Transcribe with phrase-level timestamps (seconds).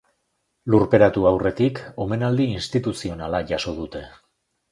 [0.75, 4.05] Lurperatu aurretik, omenaldi instituzionala jaso dute.